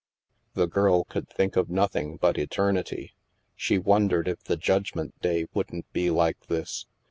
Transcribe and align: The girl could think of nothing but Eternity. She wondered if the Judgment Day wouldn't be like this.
The 0.55 0.65
girl 0.65 1.03
could 1.03 1.29
think 1.29 1.55
of 1.55 1.69
nothing 1.69 2.17
but 2.17 2.39
Eternity. 2.39 3.13
She 3.55 3.77
wondered 3.77 4.27
if 4.27 4.43
the 4.43 4.57
Judgment 4.57 5.13
Day 5.21 5.45
wouldn't 5.53 5.93
be 5.93 6.09
like 6.09 6.47
this. 6.47 6.87